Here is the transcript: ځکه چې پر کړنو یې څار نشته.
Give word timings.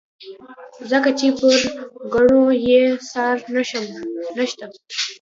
ځکه 0.89 1.09
چې 1.19 1.27
پر 1.39 1.55
کړنو 2.13 2.43
یې 2.67 2.81
څار 3.09 3.35
نشته. 4.37 4.65